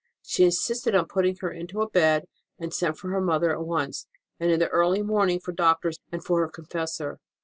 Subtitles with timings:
[0.23, 2.25] She insisted on putting her into a bed,
[2.57, 4.07] and sent for her mother at once,
[4.39, 7.19] and in the early morning for doctors and for her confessor.